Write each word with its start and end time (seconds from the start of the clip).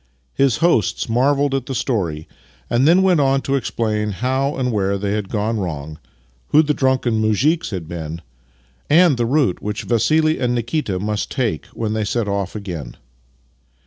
His 0.33 0.57
hosts 0.65 1.07
marvelled 1.07 1.53
at 1.53 1.67
the 1.67 1.75
story, 1.75 2.27
and 2.71 2.87
then 2.87 3.03
went 3.03 3.19
on 3.19 3.41
to 3.43 3.53
explain 3.55 4.09
how 4.13 4.55
and 4.55 4.71
where 4.71 4.97
they 4.97 5.11
had 5.11 5.29
gone 5.29 5.59
wrong, 5.59 5.99
who 6.47 6.63
the 6.63 6.73
drunken 6.73 7.21
muzhiks 7.21 7.69
had 7.69 7.87
been, 7.87 8.23
and 8.89 9.15
tlie 9.15 9.29
route 9.29 9.61
which 9.61 9.83
Vassili 9.83 10.39
and 10.39 10.55
Nikita 10.55 10.97
must 10.97 11.29
take 11.29 11.67
when 11.67 11.93
they 11.93 12.03
set 12.03 12.27
off 12.27 12.55
again. 12.55 12.97